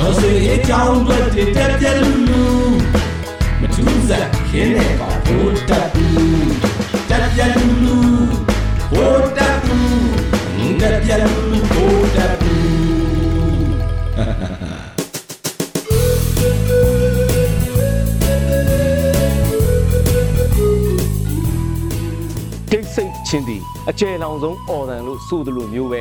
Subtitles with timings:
[0.00, 1.18] တော်စေအကြောင်းတွေ
[1.56, 2.44] တက်ပြက်လူလူ
[3.60, 6.52] မထူးစားခင်းနေပါဘိုးတက်ဘူး
[7.10, 7.96] တက်ပြက်လူလူ
[8.92, 12.60] ဘိုးတက်ဘူးတက်ပြက်လူလူဘိုးတက်ဘူး
[22.70, 26.00] တိတ်ဆိတ်ချင်းသည်အကျယ်လောင်ဆုံးအော်တန်လို့ဆိုသလိုမျိုးပဲ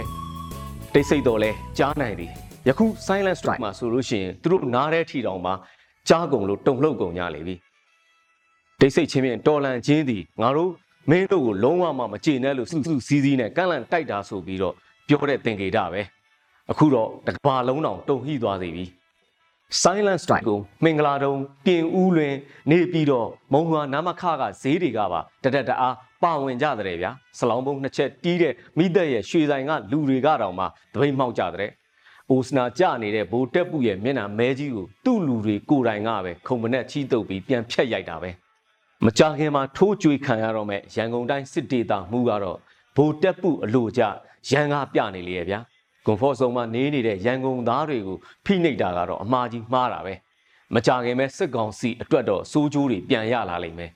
[0.93, 2.33] တိတ်ဆိတ်တော့လဲကြားနိုင်သည်
[2.69, 5.53] ယခု silent strike မှာဆိုလို့ရှိရင်သူတို့နားတဲ့ထီတောင်မှာ
[6.09, 7.55] ကြားကုန်လို့တုံ့လှုပ်ကုန်ကြလေပြီ
[8.79, 10.71] တိတ်ဆိတ်ချင်းဖြင့်တော်လန်ချင်းသည်ငါတို့
[11.09, 14.73] မင်းတို့ကိုလုံးဝမှမကြေနဲ့လို့စုစုစည်းစည်းနဲ့ကန့်လန့်တိုက်တာဆိုပြီးတော့
[15.07, 16.01] ပြောတဲ့သင်္ကေတပဲ
[16.71, 18.85] အခုတော့တစ်ကဘာလုံးတောင်တုံ့ဟိသွားစေပြီ
[19.81, 22.33] silent strike ကိုမင်္ဂလာတုံးပြင်ဦးလွင်
[22.71, 31.69] နေပြီးတော့မုံရွာနာမခကဈေးတွေကပါတတက်တအားပါဝင်ကြတဲ့ဗျာစလောင်းပုံးနှစ်ချက်တီးတဲ့မိသက်ရဲ့ရွှေဆိုင်ကလူတွေကတောင်မှတပိတ်မှောက်ကြတဲ့
[32.31, 38.29] အိုစနာကြနေတဲ့ဘိုးတက်ပူရဲ့မျက်နှာမဲကြီးကိုသူ့လူတွေကိုယ်တိုင်ကပဲခုံမနဲ့ချီးတုပ်ပြီးပြန်ဖြတ်ရိုက်တာပဲ
[39.05, 42.57] မကြခင်မှာထိုးကြွေခံရတော့မဲ့ရန်ကုန်တိုင်းစစ်ဒေသမှုကတော့
[42.95, 44.01] ဘိုးတက်ပူအလို့ကြ
[44.49, 45.59] ရန်ကားပြနေလေရဲ့ဗျာ
[46.05, 50.13] ကွန်ဖော့ဇုံမှာနေနေတဲ့ရန်ကုန်သားတွေကိုဖိနှိပ်တာကတော့အမှားကြီးမှားတာပဲ
[50.73, 53.91] မကြခင်ပဲစစ်ကောင်စီအတွက်တော့စိုးကျိုးတွေပြန်ရလာလိမ့်မယ်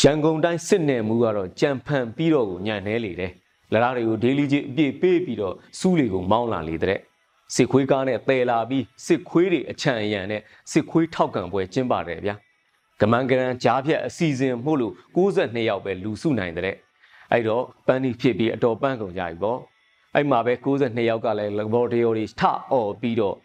[0.00, 3.32] ရန်ကုန်တိုင်းစစ်နယ်မှုကတော့ကြံဖန်ပြီးတော့ကိုညံနေလေတယ်
[3.72, 6.98] လရတွေကိုဒေးလီကြီးအပြည့်ပေးပြီးတော့စူးတွေကိုမောင်းလာလေတဲ့
[7.54, 12.34] စစ်ခွေးကားနဲ့တဲလာပြီးစစ်ခွေးတွေအချံအယံနဲ့စစ်ခွေးထောက်ခံပွဲကျင်းပါတယ်ဗျာ
[13.00, 16.76] ကမန်ကရန်ကြားဖြတ်အစီအစဉ်မှုလို့62ယောက်ပဲလူစုနိုင်တဲ့
[17.32, 19.58] အဲ့တော့ပန်းဒီဖြစ်ပြီးအတော်ပန်းကုန်ကြပြီပေါ့
[20.14, 23.36] အဲ့မှာပဲ62ယောက်ကလည်း laboratory တွေထအော်ပြီးတော့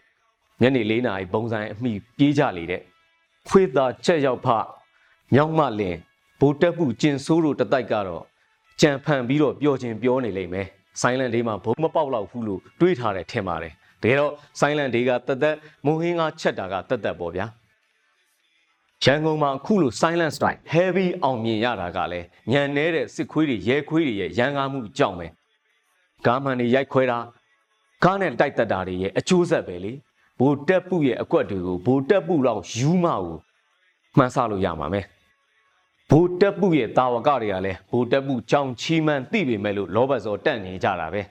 [0.61, 2.81] ညနေ4နာရီဘုံဆိုင်အမိပြေးကြလေတဲ့
[3.47, 4.47] ခွေးသားချက်ရောက်ဖ
[5.33, 5.95] မြောက်မလင်
[6.39, 8.23] ဘိုးတက်မှုကျင်ဆိုးတို့တတိုက်ကတော့
[8.81, 10.67] ကြံဖန်ပြီးတော့ပျော်ခြင်းပြောနေလိမ့်မယ်
[11.01, 17.45] silent day မှာဘုံမပေါက်တော့ဘူးလို့တွေးထားတယ်ထင်ပါတယ် တကယ်တော့ silent day ကတသက်မုံဟင်းကချက်တာကတသက်ပေါ့ဗျာ
[19.03, 25.27] ရန်ကုန်မှာအခုလို silent strike heavy အောင်မြင်ရတာကလည်းညံနေတဲ့စစ်ခွေးတွေရဲခွေးတွေရဲ့ရန်ကားမှုကြောင့်ပဲ
[26.25, 27.19] ကားမှန်တွေရိုက်ခွဲတာ
[28.03, 29.91] ကားနဲ့တိုက်တက်တာတွေရဲ့အကျိုးဆက်ပဲလေ
[30.39, 33.35] ဘိုတက်ပုရဲ့အကွက်တွေကိုဘိုတက်ပုလောက်ယူမကို
[34.17, 35.05] မှန်းဆလို့ရမှာမယ်
[36.09, 41.21] ဘိုတက်ပုရဲ့တာဝကတွေကလည်းဘိုတက်ပုကြောင်ချီမှန်သိပေမဲ့လို့လောဘစောတန့်နေကြတာပဲ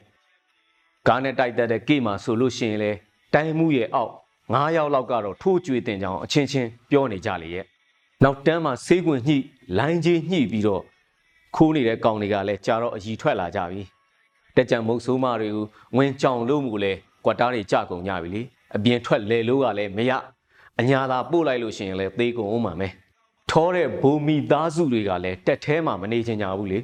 [1.09, 2.91] ကားနဲ့တိုက်တက်တဲ့ကိမှာဆိုလို့ရှိရင်လေ
[3.35, 4.13] တိုင်းမှုရဲ့အောက်
[4.49, 7.65] 9ယောက်လောက်ကတော့ထိုးကြွေတင်ကြအောင်အချင်းချင်းပြောနေကြလေရဲ့
[8.23, 9.37] နောက်တန်းမှာဆေးကွင်ညှိ
[9.79, 10.83] လိုင်းကြီးညှိပြီးတော့
[11.57, 13.83] ခိုးနေတဲ့ကောင်တွေကလည်းကြာတော့အကြီးထွက်လာကြပြီ
[14.57, 16.93] တက်ကြံမုတ်ဆိုးမတွေကိုဝင်ကြောင်လို့မူလဲ
[17.25, 18.43] ကွက်တားတွေကြကုန်ကြပြီလေ
[18.77, 20.13] အပြင်ထွက်လေလို့ကလည်းမရ
[20.81, 22.93] အညာသာပို့လိုက်လို့ရှိရင်လည်းသေကုန်အောင်မှာမယ်
[23.51, 26.79] ထောတဲ့ဘုံမီသားစုတွေကလည်းတက်แท้မှာမနေချင်ကြဘူးလေ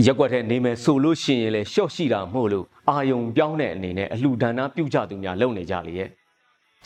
[0.00, 6.08] ရက်ွက်တဲ့နေမယ်ဆိုလို့ရှိရင်လည်းရှော့ရှိတာမဟုတ်လို့အာယုံပြောင်းတဲ့အနေနဲ့အလှူဒါနပြုကြသူများလုပ်နေကြလေရဲ့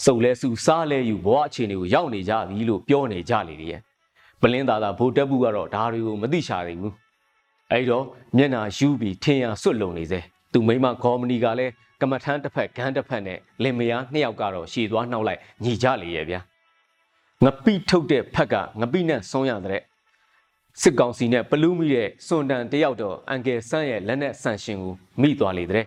[0.05, 3.81] စုပ်လဲစုစားလဲယူဘဝအခြေအနေကိုရောက်နေကြပြီလို့ပြောနေကြလေရဲ့
[4.41, 6.93] ပလင်းသားသားဗိုလ်တက်ဘူးကတော့ဒါတွေကိုမသိချသေးဘူး
[7.72, 8.05] အဲ့တော့
[8.37, 10.21] မျက်နာယူပြီးထင်ရဆွတ်လုံနေစေ
[10.53, 16.41] သူမိမကော်မနီကလည်းကမ္မထမ်းတစ်ဖက်ဂန်းတစ်ဖက်နဲ့လင်မယားနှစ်ယောက်ကတော့ရှည်သွားနှောက်လိုက်ညီကြလေရဲ့ဗျာ
[17.45, 19.83] ငပိထုတ်တဲ့ဖက်ကငပိနဲ့ဆုံးရတဲ့
[20.83, 25.85] စစ်ကောင်စီနဲ့ပလူးမိတဲ့စွန်တန်တယောက်တော့အန်ကယ်ဆန်းရဲ့လက်နဲ့ဆန်ရှင်ကိုမိသွားလေတဲ့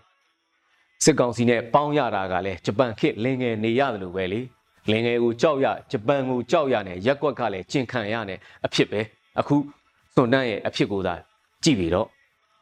[1.03, 4.41] စစ်ကောင်စီနဲ့ပေါင်းရတာကလည်းဂျပန်ခေတ်လင်ငယ်နေရတယ်လို့ပဲလေ
[4.91, 9.01] လင်ငယ်ကိုကြောက်ရဂျပန်ကိုကြောက်ရနဲ့ရက်ကွက်ကလည်းကျင်ခံရနဲ့အဖြစ်ပဲ
[9.39, 9.55] အခု
[10.15, 11.13] စွန်တန်ရဲ့အဖြစ်ကိုသာ
[11.63, 12.07] ကြည့်ပြီးတော့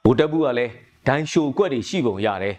[0.04, 0.72] ဗိုလ်တပ်ဘူးကလည်း
[1.08, 2.56] ဒိုင်းရှိုကွက်တွေရှိပုံရတယ်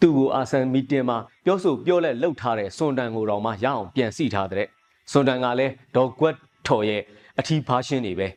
[0.00, 4.66] သူ့ကိုအာဆန်မီတင်မှာပြောဆိုပြောလက်လှုပ်ထားတဲ့စွန်တန်ကိုတော့မှရအောင်ပြန်စီထားတဲ့
[5.10, 6.34] စွန်တန်ကလည်းဒေါ်ကွက်
[6.66, 7.02] ထော်ရဲ့
[7.38, 8.28] အထီးဖားရှင်းနေပဲ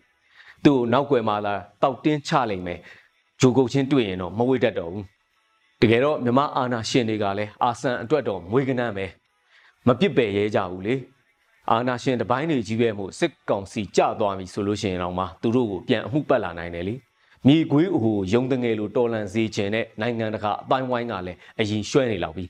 [0.66, 2.79] သူ့ကိုနောက်ွယ်မှာလာတောက်တင်းချလိုက်မယ်
[3.41, 5.06] ဂျိုကုတ်ချင်းတွေ့ရင်တော့မဝေ့တတ်တော့ဘူး
[5.81, 9.06] တကယ်တော့မြမအာနာရှင်တွေကလည်းအာဆန်အတွက်တော့မွေးကနန်းပဲ
[9.88, 10.96] မပစ်ပယ်ရဲကြဘူးလေ
[11.72, 16.95] အာနာရှင်တပိုင်းတွေကြီးပဲမို့စစ်ကောင်စီကြသွားပြီဆိုလို့ရှိရင်တော့မှသူတို့ကိုပြန်အမှုပတ်လာနိုင်တယ်လေ
[17.47, 22.45] မြေခွေးအဟိုယုံတငယ်လိုတော်လန်စေခြင်းနဲ့နိုင်ငံတကာအပိုင်းဝိုင်းကလည်းအရင်ရွှဲနေလောက်ပြီ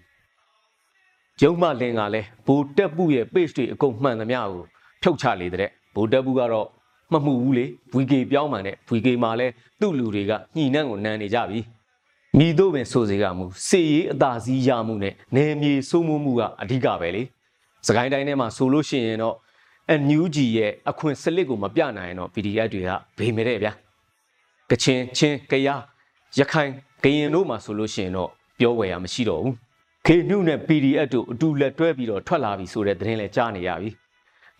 [1.41, 4.63] ကျုံမလင်းကလည်းဘူတက်ပုရဲ့ page တွေအကုန်မှန်သမျှကို
[5.01, 6.67] ဖြုတ်ချလေတဲ့ဘူတက်ပုကတော့
[7.11, 9.47] မမှုဘူးလေ VK ပြောင်းမှန်တဲ့ VK မှာလဲ
[9.79, 11.59] သူ့လူတွေကညှိနှံ့ကိုနန်းနေကြပြီ
[12.37, 17.23] မိတို့ပင်ဆိုစေကမူစေရေးအသာစီးရမှုနဲ့နေမြေစိုးမိုးမှုကအဓိကပဲလေ
[17.87, 19.35] စကိုင်းတိုင်းထဲမှာဆိုလို့ရှိရင်တော့
[20.01, 23.73] NUG ရဲ့အခွင့်စလစ်ကိုမပြနိုင်ရင်တော့ PDF တွေကဘေးမဲတဲ့ဗျာ
[24.69, 25.81] ကချင်ချင်းကယား
[26.39, 26.71] ရခိုင်
[27.03, 28.29] ကရင်တို့မှာဆိုလို့ရှိရင်တော့
[28.59, 29.55] ပြောဝယ်ရမရှိတော့ဘူး
[30.05, 33.89] ခေနုနဲ့ PDF တို့အတူလက်တွဲပြီးတော့ထွက်လာပြီဆိုတဲ့သတင်းလည်းကြားနေရပြီ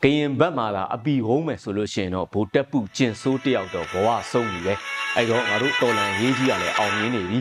[0.04, 4.74] ကရင်ဘက်မှာလာအပီဟုံးမယ်ဆိုလို့ရှိရင်တော့ဗိုလ်တက်ပုကျင်ဆိုးတယောက်တော့ဘဝဆုံးပြီပဲ
[5.16, 7.40] အဲ့တော့ငါတို့တော်လန်ရေးကြီးကလည်းအောင်မြင်နေပြီ